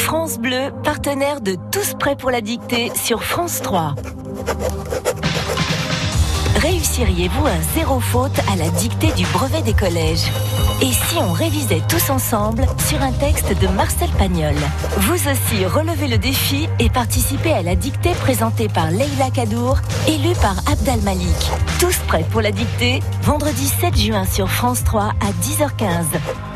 France 0.05 0.37
Bleu, 0.37 0.71
partenaire 0.83 1.41
de 1.41 1.57
Tous 1.71 1.95
prêts 1.95 2.15
pour 2.15 2.29
la 2.29 2.39
dictée 2.39 2.91
sur 2.93 3.23
France 3.23 3.59
3. 3.63 3.95
Réussiriez-vous 6.57 7.47
un 7.47 7.61
zéro 7.73 7.99
faute 7.99 8.37
à 8.53 8.55
la 8.55 8.69
dictée 8.69 9.11
du 9.13 9.25
brevet 9.33 9.63
des 9.63 9.73
collèges? 9.73 10.27
Et 10.83 10.91
si 10.91 11.17
on 11.17 11.31
révisait 11.31 11.81
tous 11.89 12.11
ensemble 12.11 12.67
sur 12.87 13.01
un 13.01 13.13
texte 13.13 13.59
de 13.59 13.67
Marcel 13.69 14.09
Pagnol? 14.19 14.53
Vous 14.99 15.27
aussi 15.27 15.65
relevez 15.65 16.07
le 16.07 16.19
défi 16.19 16.69
et 16.77 16.91
participez 16.91 17.53
à 17.53 17.63
la 17.63 17.75
dictée 17.75 18.13
présentée 18.21 18.67
par 18.67 18.91
Leila 18.91 19.31
Kadour, 19.33 19.79
élue 20.07 20.35
par 20.39 20.55
Abdal 20.71 21.01
Malik. 21.01 21.49
Tous 21.79 21.97
prêts 22.07 22.25
pour 22.29 22.41
la 22.41 22.51
dictée 22.51 22.99
Vendredi 23.23 23.67
7 23.81 23.97
juin 23.97 24.25
sur 24.25 24.51
France 24.51 24.83
3 24.83 25.13
à 25.19 25.31
10h15. 25.41 26.05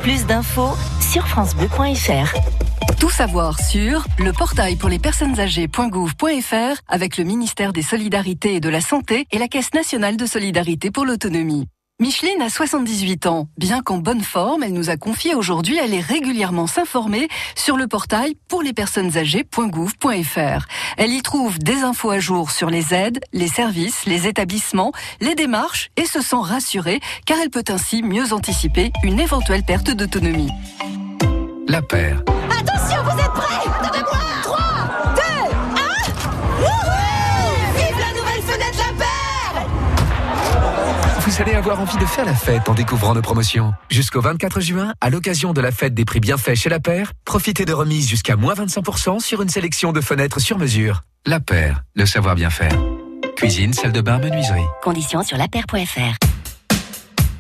Plus 0.04 0.28
d'infos 0.28 0.78
sur 1.02 1.28
francebleu.fr. 1.28 2.69
Tout 3.00 3.10
savoir 3.10 3.62
sur 3.62 4.06
le 4.18 4.34
portail 4.34 4.76
pour 4.76 4.90
les 4.90 5.00
personnes 5.00 5.40
âgées.gouv.fr 5.40 6.82
avec 6.90 7.18
le 7.18 7.24
ministère 7.24 7.72
des 7.72 7.82
Solidarités 7.82 8.56
et 8.56 8.60
de 8.60 8.68
la 8.68 8.82
Santé 8.82 9.26
et 9.32 9.38
la 9.38 9.48
Caisse 9.48 9.74
nationale 9.74 10.18
de 10.18 10.26
solidarité 10.26 10.92
pour 10.92 11.06
l'autonomie. 11.06 11.68
Micheline 12.02 12.42
a 12.42 12.50
78 12.50 13.26
ans. 13.26 13.48
Bien 13.58 13.82
qu'en 13.82 14.00
bonne 14.00 14.22
forme, 14.22 14.64
elle 14.64 14.74
nous 14.74 14.90
a 14.90 14.98
confié 14.98 15.34
aujourd'hui 15.34 15.80
aller 15.80 16.02
régulièrement 16.02 16.68
s'informer 16.68 17.30
sur 17.56 17.78
le 17.78 17.88
portail 17.88 18.36
pour 18.50 18.62
les 18.62 18.74
personnes 18.74 19.18
âgées.gouv.fr. 19.18 20.66
Elle 20.98 21.14
y 21.14 21.22
trouve 21.22 21.58
des 21.58 21.84
infos 21.84 22.12
à 22.12 22.20
jour 22.20 22.52
sur 22.52 22.70
les 22.70 22.94
aides, 22.94 23.22
les 23.32 23.48
services, 23.48 24.06
les 24.08 24.28
établissements, 24.28 24.92
les 25.22 25.36
démarches 25.36 25.90
et 25.96 26.06
se 26.06 26.22
sent 26.22 26.36
rassurée 26.42 27.00
car 27.26 27.38
elle 27.42 27.50
peut 27.50 27.66
ainsi 27.70 28.04
mieux 28.04 28.34
anticiper 28.34 28.92
une 29.04 29.22
éventuelle 29.22 29.64
perte 29.64 29.92
d'autonomie. 29.92 30.52
La 31.68 31.82
paire. 31.82 32.24
Attention, 32.60 33.04
vous 33.04 33.20
êtes 33.20 33.34
prêts 33.34 33.70
Devant 33.82 34.06
moi 34.06 34.20
3, 34.44 34.58
2, 35.16 35.22
1 35.22 36.62
Wouhou 36.62 37.78
Vive 37.78 38.00
la 38.00 38.12
nouvelle 38.20 38.44
fenêtre 38.44 38.78
La 38.78 38.94
Paire 38.98 39.66
Vous 41.26 41.42
allez 41.42 41.54
avoir 41.56 41.80
envie 41.80 41.98
de 41.98 42.06
faire 42.06 42.26
la 42.26 42.36
fête 42.36 42.68
en 42.68 42.74
découvrant 42.74 43.14
nos 43.14 43.22
promotions. 43.22 43.74
Jusqu'au 43.90 44.22
24 44.22 44.60
juin, 44.60 44.94
à 45.00 45.10
l'occasion 45.10 45.54
de 45.54 45.62
la 45.62 45.72
fête 45.72 45.94
des 45.94 46.06
prix 46.06 46.20
bienfaits 46.20 46.56
chez 46.56 46.70
La 46.70 46.80
Paire, 46.80 47.14
profitez 47.26 47.66
de 47.66 47.74
remises 47.74 48.10
jusqu'à 48.10 48.36
moins 48.36 48.56
25% 48.56 49.20
sur 49.20 49.42
une 49.42 49.50
sélection 49.50 49.94
de 49.94 50.02
fenêtres 50.02 50.40
sur 50.40 50.58
mesure. 50.58 51.04
La 51.26 51.40
Paire, 51.40 51.84
le 51.96 52.06
savoir 52.06 52.36
bien 52.36 52.50
faire. 52.50 52.78
Cuisine, 53.38 53.72
salle 53.72 53.94
de 53.94 54.02
bain, 54.02 54.20
menuiserie. 54.20 54.66
Conditions 54.82 55.24
sur 55.24 55.38
lapaire.fr. 55.38 56.29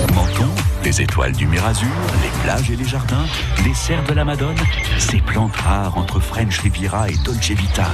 Menton, 0.00 0.48
les 0.84 1.00
étoiles 1.00 1.32
du 1.32 1.46
Mirazur, 1.46 1.88
les 2.22 2.42
plages 2.42 2.70
et 2.70 2.76
les 2.76 2.84
jardins, 2.84 3.24
les 3.64 3.72
serres 3.72 4.04
de 4.04 4.12
la 4.12 4.26
Madone, 4.26 4.56
ces 4.98 5.18
plantes 5.18 5.56
rares 5.56 5.96
entre 5.96 6.20
French 6.20 6.58
Riviera 6.58 7.08
et 7.08 7.16
Dolce 7.24 7.50
Vita. 7.50 7.86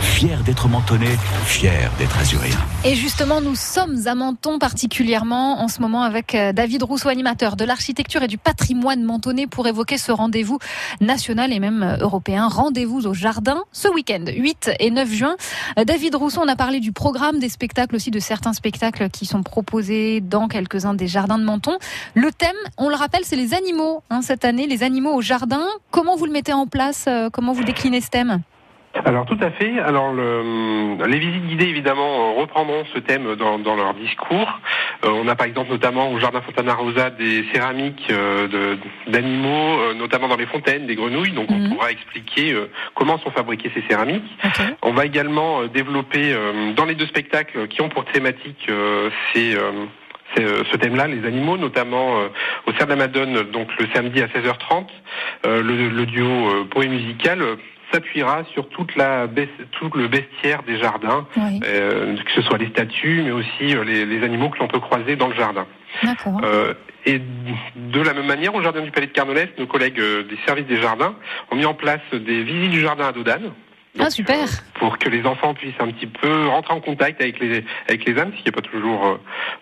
Fier 0.00 0.42
d'être 0.44 0.66
mentonné, 0.68 1.06
fier 1.44 1.90
d'être 1.98 2.18
azuréen. 2.18 2.56
Et 2.84 2.94
justement, 2.94 3.40
nous 3.40 3.54
sommes 3.54 4.06
à 4.06 4.14
Menton 4.14 4.58
particulièrement 4.58 5.60
en 5.60 5.68
ce 5.68 5.80
moment 5.80 6.02
avec 6.02 6.34
euh, 6.34 6.52
David 6.52 6.82
Rousseau, 6.82 7.10
animateur 7.10 7.54
de 7.54 7.64
l'architecture 7.64 8.22
et 8.22 8.26
du 8.26 8.38
patrimoine 8.38 9.02
mentonné 9.04 9.46
pour 9.46 9.66
évoquer 9.66 9.98
ce 9.98 10.10
rendez-vous 10.10 10.58
national 11.00 11.52
et 11.52 11.60
même 11.60 11.82
euh, 11.82 11.96
européen. 11.98 12.48
Rendez-vous 12.48 13.06
au 13.06 13.14
jardin 13.14 13.62
ce 13.72 13.88
week-end, 13.88 14.24
8 14.26 14.70
et 14.80 14.90
9 14.90 15.12
juin. 15.12 15.36
Euh, 15.78 15.84
David 15.84 16.14
Rousseau, 16.14 16.40
on 16.42 16.48
a 16.48 16.56
parlé 16.56 16.80
du 16.80 16.92
programme, 16.92 17.38
des 17.38 17.50
spectacles 17.50 17.94
aussi, 17.96 18.10
de 18.10 18.20
certains 18.20 18.54
spectacles 18.54 19.10
qui 19.10 19.26
sont 19.26 19.42
proposés 19.42 20.22
dans 20.22 20.48
quelques-uns 20.48 20.94
des 20.94 21.08
jardins 21.20 21.38
de 21.38 21.44
Menton. 21.44 21.76
Le 22.14 22.30
thème, 22.32 22.56
on 22.78 22.88
le 22.88 22.94
rappelle, 22.94 23.24
c'est 23.24 23.36
les 23.36 23.54
animaux 23.54 24.02
hein, 24.10 24.22
cette 24.22 24.44
année, 24.44 24.66
les 24.66 24.82
animaux 24.82 25.14
au 25.14 25.20
jardin. 25.20 25.66
Comment 25.90 26.16
vous 26.16 26.26
le 26.26 26.32
mettez 26.32 26.52
en 26.52 26.66
place 26.66 27.08
Comment 27.32 27.52
vous 27.52 27.64
déclinez 27.64 28.00
ce 28.00 28.08
thème? 28.08 28.40
Alors 29.04 29.24
tout 29.24 29.38
à 29.40 29.50
fait. 29.52 29.78
Alors 29.78 30.12
le, 30.12 30.96
les 31.06 31.18
visites 31.20 31.46
guidées 31.46 31.68
évidemment 31.68 32.34
reprendront 32.34 32.84
ce 32.92 32.98
thème 32.98 33.36
dans, 33.36 33.58
dans 33.60 33.76
leur 33.76 33.94
discours. 33.94 34.58
Euh, 35.04 35.10
on 35.10 35.28
a 35.28 35.36
par 35.36 35.46
exemple 35.46 35.70
notamment 35.70 36.10
au 36.10 36.18
jardin 36.18 36.40
Fontana 36.40 36.74
Rosa 36.74 37.10
des 37.10 37.44
céramiques 37.52 38.08
euh, 38.10 38.76
d'animaux, 39.06 39.78
euh, 39.78 39.94
notamment 39.94 40.26
dans 40.26 40.36
les 40.36 40.46
fontaines, 40.46 40.86
des 40.86 40.96
grenouilles. 40.96 41.30
Donc 41.30 41.48
on 41.50 41.70
pourra 41.70 41.92
expliquer 41.92 42.52
euh, 42.52 42.68
comment 42.94 43.18
sont 43.18 43.30
fabriquées 43.30 43.70
ces 43.74 43.84
céramiques. 43.88 44.24
Okay. 44.44 44.74
On 44.82 44.92
va 44.92 45.06
également 45.06 45.66
développer 45.66 46.34
dans 46.74 46.84
les 46.84 46.96
deux 46.96 47.06
spectacles 47.06 47.68
qui 47.68 47.82
ont 47.82 47.88
pour 47.88 48.04
thématique 48.06 48.68
ces 49.32 49.56
ce 50.36 50.76
thème-là, 50.76 51.06
les 51.06 51.26
animaux, 51.26 51.56
notamment 51.56 52.20
euh, 52.20 52.28
au 52.66 52.72
Cerf 52.72 52.86
de 52.86 52.90
la 52.90 52.96
Madone, 52.96 53.50
donc 53.50 53.68
le 53.78 53.86
samedi 53.94 54.20
à 54.22 54.26
16h30, 54.26 54.86
euh, 55.46 55.62
le, 55.62 55.88
le, 55.88 56.06
duo 56.06 56.26
euh, 56.26 56.64
poème 56.64 56.92
musical 56.92 57.42
s'appuiera 57.92 58.44
sur 58.52 58.68
toute 58.68 58.94
la 58.94 59.26
tout 59.72 59.90
le 59.94 60.06
bestiaire 60.06 60.62
des 60.62 60.78
jardins, 60.78 61.26
oui. 61.36 61.60
que 61.60 62.32
ce 62.36 62.42
soit 62.42 62.58
les 62.58 62.68
statues, 62.68 63.22
mais 63.24 63.32
aussi 63.32 63.74
les, 63.84 64.06
les 64.06 64.24
animaux 64.24 64.48
que 64.48 64.58
l'on 64.60 64.68
peut 64.68 64.78
croiser 64.78 65.16
dans 65.16 65.26
le 65.26 65.34
jardin. 65.34 65.66
et 67.04 67.18
de 67.18 68.00
la 68.00 68.14
même 68.14 68.26
manière, 68.26 68.54
au 68.54 68.62
jardin 68.62 68.82
du 68.82 68.92
Palais 68.92 69.08
de 69.08 69.12
Carnolès, 69.12 69.48
nos 69.58 69.66
collègues 69.66 69.96
des 70.00 70.38
services 70.46 70.66
des 70.66 70.80
jardins 70.80 71.16
ont 71.50 71.56
mis 71.56 71.64
en 71.64 71.74
place 71.74 72.00
des 72.12 72.44
visites 72.44 72.70
du 72.70 72.80
jardin 72.80 73.08
à 73.08 73.12
Dodane. 73.12 73.50
Donc, 73.96 74.06
ah 74.06 74.10
super. 74.10 74.36
Euh, 74.44 74.46
pour 74.78 74.98
que 74.98 75.08
les 75.08 75.26
enfants 75.26 75.52
puissent 75.52 75.74
un 75.80 75.88
petit 75.90 76.06
peu 76.06 76.46
rentrer 76.46 76.74
en 76.74 76.80
contact 76.80 77.20
avec 77.20 77.40
les 77.40 77.64
avec 77.88 78.04
les 78.04 78.18
âmes, 78.20 78.30
ce 78.32 78.38
qui 78.38 78.44
n'est 78.46 78.52
pas 78.52 78.60
toujours 78.60 79.04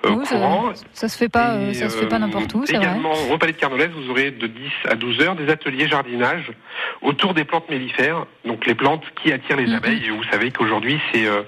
euh, 0.05 0.11
oui, 0.11 0.25
courant. 0.27 0.75
Ça, 0.75 0.85
ça, 0.93 1.09
se 1.09 1.17
fait 1.17 1.31
pas, 1.31 1.57
Et, 1.63 1.73
ça 1.75 1.89
se 1.89 1.97
fait 1.99 2.09
pas 2.09 2.19
n'importe 2.19 2.53
où. 2.55 2.63
Également, 2.65 3.13
vrai. 3.15 3.33
au 3.35 3.39
Palais 3.39 3.53
de 3.53 3.57
Carnolès, 3.57 3.89
vous 3.91 4.11
aurez 4.11 4.31
de 4.31 4.47
10 4.47 4.71
à 4.91 4.97
12 4.97 5.21
heures 5.23 5.35
des 5.35 5.49
ateliers 5.49 5.89
jardinage 5.89 6.53
autour 7.01 7.33
des 7.33 7.45
plantes 7.45 7.71
mellifères, 7.71 8.27
donc 8.45 8.67
les 8.67 8.75
plantes 8.75 9.05
qui 9.23 9.33
attirent 9.33 9.57
les 9.57 9.67
Mhm. 9.67 9.75
abeilles. 9.77 10.05
Et 10.07 10.11
vous 10.11 10.25
savez 10.25 10.51
qu'aujourd'hui, 10.51 11.01
c'est 11.13 11.27
euh, 11.27 11.43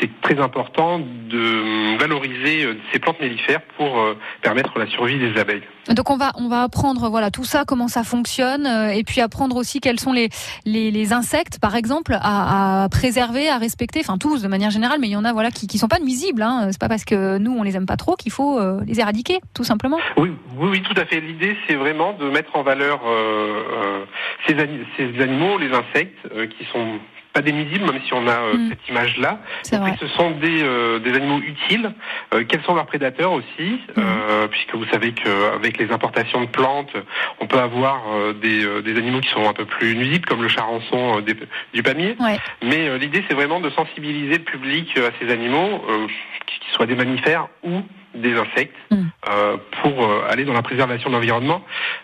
c'est 0.00 0.10
très 0.20 0.38
important 0.40 0.98
de 0.98 1.98
valoriser 1.98 2.68
ces 2.92 2.98
plantes 2.98 3.20
mellifères 3.20 3.62
pour 3.76 3.98
euh, 3.98 4.16
permettre 4.42 4.78
la 4.78 4.86
survie 4.86 5.18
des 5.18 5.38
abeilles. 5.38 5.62
Donc 5.94 6.10
on 6.10 6.16
va 6.16 6.32
on 6.36 6.48
va 6.48 6.62
apprendre 6.62 7.08
voilà 7.08 7.30
tout 7.30 7.44
ça 7.44 7.64
comment 7.64 7.88
ça 7.88 8.02
fonctionne 8.02 8.66
euh, 8.66 8.88
et 8.88 9.04
puis 9.04 9.20
apprendre 9.20 9.56
aussi 9.56 9.80
quels 9.80 10.00
sont 10.00 10.12
les 10.12 10.30
les, 10.64 10.90
les 10.90 11.12
insectes 11.12 11.60
par 11.60 11.76
exemple 11.76 12.16
à, 12.20 12.84
à, 12.84 12.88
préserver 12.88 13.48
à 13.48 13.58
respecter 13.58 14.00
enfin 14.00 14.18
tous 14.18 14.42
de 14.42 14.48
manière 14.48 14.70
générale 14.70 14.98
mais 15.00 15.06
il 15.06 15.12
y 15.12 15.16
en 15.16 15.24
a 15.24 15.32
voilà 15.32 15.50
qui 15.50 15.66
qui 15.66 15.78
sont 15.78 15.88
pas 15.88 16.00
nuisibles 16.00 16.42
hein. 16.42 16.68
c'est 16.72 16.80
pas 16.80 16.88
parce 16.88 17.04
que 17.04 17.38
nous 17.38 17.52
on 17.56 17.62
les 17.62 17.76
aime 17.76 17.86
pas 17.86 17.96
trop 17.96 18.16
qu'il 18.16 18.32
faut 18.32 18.58
euh, 18.58 18.80
les 18.86 18.98
éradiquer 18.98 19.38
tout 19.54 19.64
simplement. 19.64 19.98
Oui 20.16 20.32
oui, 20.58 20.68
oui 20.72 20.82
tout 20.82 21.00
à 21.00 21.04
fait 21.04 21.20
l'idée 21.20 21.56
c'est 21.68 21.76
vraiment 21.76 22.14
de 22.14 22.30
mettre 22.30 22.56
en 22.56 22.62
valeur 22.62 23.00
euh, 23.06 24.04
ces, 24.46 24.56
ces, 24.96 25.22
animaux 25.22 25.58
les 25.58 25.70
insectes 25.70 26.18
qui 26.58 26.64
sont 26.72 26.98
pas 27.36 27.42
des 27.42 27.52
nuisibles, 27.52 27.84
même 27.84 28.00
si 28.06 28.14
on 28.14 28.26
a 28.26 28.30
euh, 28.30 28.54
Mm. 28.56 28.68
cette 28.70 28.88
image-là. 28.88 29.38
Ce 29.62 30.06
sont 30.16 30.30
des, 30.30 30.62
euh, 30.62 30.98
des 31.00 31.12
animaux 31.14 31.40
utiles? 31.40 31.92
Euh, 32.32 32.44
quels 32.48 32.62
sont 32.62 32.74
leurs 32.74 32.86
prédateurs 32.86 33.32
aussi? 33.32 33.68
Mm. 33.94 33.98
euh, 33.98 34.48
Puisque 34.48 34.74
vous 34.74 34.86
savez 34.86 35.12
qu'avec 35.12 35.76
les 35.76 35.90
importations 35.92 36.40
de 36.40 36.46
plantes, 36.46 36.92
on 37.40 37.46
peut 37.46 37.58
avoir 37.58 38.00
euh, 38.08 38.32
des, 38.32 38.64
euh, 38.64 38.80
des 38.80 38.96
animaux 38.96 39.20
qui 39.20 39.28
sont 39.28 39.46
un 39.46 39.52
peu 39.52 39.66
plus 39.66 39.94
nuisibles, 39.94 40.24
comme 40.24 40.42
le 40.42 40.48
charançon 40.48 41.20
des- 41.20 41.34
du 41.74 41.82
palmier. 41.82 42.16
Ouais. 42.20 42.38
Mais 42.62 42.88
euh, 42.88 42.96
l'idée, 42.96 43.22
c'est 43.28 43.34
vraiment 43.34 43.60
de 43.60 43.68
sensibiliser 43.70 44.38
le 44.38 44.44
public 44.44 44.96
à 44.96 45.10
ces 45.20 45.30
animaux, 45.30 45.84
euh, 45.90 46.06
qu'ils 46.46 46.72
soient 46.74 46.86
des 46.86 46.94
mammifères 46.96 47.48
ou 47.64 47.82
des 48.20 48.34
insectes, 48.34 48.74
Mm. 48.90 48.96
euh, 49.28 49.56
pour 49.82 50.04
euh, 50.04 50.22
aller 50.30 50.44
dans 50.44 50.52
la 50.52 50.62
préservation 50.62 51.10
de 51.10 51.14
l'environnement. 51.16 51.60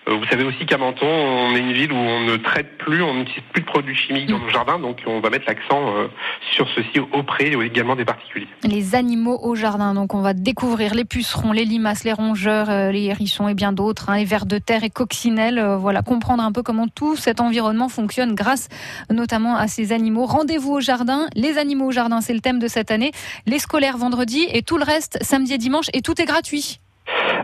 Euh, 0.09 0.15
vous 0.17 0.25
savez 0.27 0.43
aussi 0.45 0.67
qu'à 0.67 0.79
Menton, 0.79 1.07
on 1.07 1.55
est 1.55 1.61
une 1.61 1.73
ville 1.73 1.93
où 1.93 1.97
on 1.97 2.21
ne 2.25 2.37
traite 2.37 2.77
plus, 2.79 3.03
on 3.03 3.15
n'utilise 3.15 3.43
plus 3.53 3.63
de 3.63 3.67
produits 3.67 3.95
chimiques 3.95 4.29
Mm. 4.29 4.33
dans 4.33 4.39
nos 4.41 4.49
jardins, 4.49 4.79
donc 4.81 4.99
on 5.07 5.21
va 5.21 5.31
mettre 5.31 5.45
l'accent 5.47 5.97
euh, 5.97 6.09
sur 6.53 6.67
ceci 6.75 6.99
auprès 7.13 7.53
également 7.53 7.95
des 7.97 8.05
particuliers. 8.05 8.49
Les 8.65 8.95
animaux 8.95 9.39
au 9.43 9.55
jardin. 9.55 9.95
Donc, 9.95 10.15
on 10.15 10.21
va 10.23 10.33
découvrir 10.35 10.95
les 10.95 11.05
pucerons, 11.05 11.53
les 11.53 11.65
limaces, 11.65 12.05
les 12.05 12.13
rongeurs, 12.13 12.91
les 12.93 13.05
hérissons 13.05 13.49
et 13.49 13.55
bien 13.55 13.73
d'autres, 13.73 14.11
hein, 14.11 14.17
les 14.17 14.25
vers 14.25 14.47
de 14.47 14.59
terre 14.59 14.85
et 14.85 14.91
coccinelles. 14.91 15.61
Voilà, 15.79 16.03
comprendre 16.03 16.43
un 16.43 16.53
peu 16.53 16.63
comment 16.63 16.89
tout 16.89 17.17
cet 17.17 17.41
environnement 17.41 17.89
fonctionne 17.89 18.35
grâce 18.35 18.69
notamment 19.11 19.57
à 19.57 19.67
ces 19.69 19.93
animaux. 19.93 20.27
Rendez-vous 20.27 20.73
au 20.75 20.81
jardin. 20.81 21.27
Les 21.35 21.59
animaux 21.59 21.87
au 21.87 21.91
jardin, 21.93 22.21
c'est 22.21 22.35
le 22.35 22.41
thème 22.41 22.59
de 22.59 22.69
cette 22.69 22.91
année. 22.91 23.13
Les 23.47 23.59
scolaires 23.59 23.97
vendredi 23.97 24.47
et 24.53 24.63
tout 24.63 24.77
le 24.79 24.85
reste 24.85 25.19
samedi 25.23 25.55
et 25.55 25.59
dimanche. 25.59 25.87
Et 25.95 26.02
tout 26.03 26.21
est 26.21 26.27
gratuit. 26.27 26.81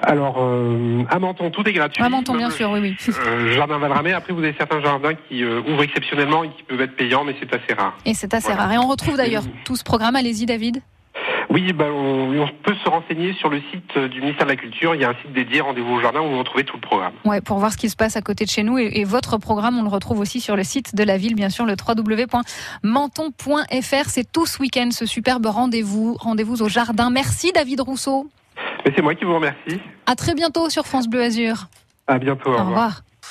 Alors, 0.03 0.37
euh, 0.38 1.03
à 1.11 1.18
Menton, 1.18 1.51
tout 1.51 1.68
est 1.68 1.73
gratuit. 1.73 2.03
À 2.03 2.09
Menton, 2.09 2.37
bien 2.37 2.51
sûr, 2.51 2.71
oui, 2.71 2.81
oui. 2.81 2.97
Euh, 3.27 3.53
jardin 3.55 3.79
Valramé. 3.79 4.12
Après, 4.12 4.33
vous 4.33 4.42
avez 4.42 4.55
certains 4.57 4.81
jardins 4.81 5.14
qui 5.29 5.42
euh, 5.42 5.61
ouvrent 5.68 5.83
exceptionnellement 5.83 6.44
et 6.44 6.51
qui 6.51 6.62
peuvent 6.62 6.81
être 6.81 6.97
payants, 6.97 7.25
mais 7.25 7.35
c'est 7.40 7.53
assez 7.53 7.75
rare. 7.75 7.97
Et 8.05 8.14
c'est 8.14 8.33
assez 8.35 8.53
rare. 8.53 8.73
Et 8.73 8.79
on 8.79 8.87
retrouve 8.87 9.16
d'ailleurs 9.16 9.42
tout 9.64 9.77
ce 9.77 9.85
programme. 9.85 10.16
Allez-y, 10.16 10.47
David. 10.47 10.81
Oui, 11.51 11.73
ben, 11.73 11.90
on, 11.90 12.42
on 12.42 12.49
peut 12.62 12.75
se 12.85 12.88
renseigner 12.88 13.33
sur 13.33 13.49
le 13.49 13.61
site 13.73 13.99
du 13.99 14.21
ministère 14.21 14.47
de 14.47 14.51
la 14.53 14.57
Culture. 14.57 14.94
Il 14.94 15.01
y 15.01 15.05
a 15.05 15.11
un 15.11 15.14
site 15.23 15.33
dédié 15.33 15.61
Rendez-vous 15.62 15.94
au 15.94 16.01
jardin 16.01 16.21
où 16.21 16.29
vous 16.31 16.38
retrouvez 16.38 16.64
tout 16.64 16.77
le 16.77 16.83
programme. 16.83 17.14
Ouais, 17.25 17.40
pour 17.40 17.59
voir 17.59 17.73
ce 17.73 17.79
qui 17.79 17.88
se 17.88 17.97
passe 17.97 18.16
à 18.16 18.23
côté 18.23 18.44
de 18.44 18.51
chez 18.51 18.62
nous. 18.62 18.79
Et, 18.79 19.01
et 19.01 19.05
votre 19.05 19.38
programme, 19.38 19.79
on 19.79 19.83
le 19.83 19.88
retrouve 19.88 20.21
aussi 20.21 20.40
sur 20.40 20.57
le 20.57 20.62
site 20.62 20.94
de 20.94 21.03
la 21.03 21.16
ville, 21.16 21.35
bien 21.35 21.49
sûr, 21.49 21.64
le 21.66 21.75
www.menton.fr. 21.75 22.44
C'est 24.09 24.31
tout 24.31 24.47
ce 24.47 24.61
week-end, 24.61 24.90
ce 24.92 25.07
superbe 25.07 25.47
rendez-vous. 25.47 26.16
Rendez-vous 26.21 26.62
au 26.62 26.68
jardin. 26.68 27.11
Merci, 27.11 27.51
David 27.53 27.81
Rousseau. 27.81 28.29
Mais 28.85 28.93
c'est 28.95 29.03
moi 29.03 29.14
qui 29.14 29.25
vous 29.25 29.35
remercie. 29.35 29.81
À 30.07 30.14
très 30.14 30.35
bientôt 30.35 30.71
sur 30.71 30.87
France 30.87 31.09
Bleu 31.09 31.23
Azur. 31.23 31.69
À 32.07 32.19
bientôt. 32.19 32.51
Au 32.51 32.59
revoir. 32.59 33.03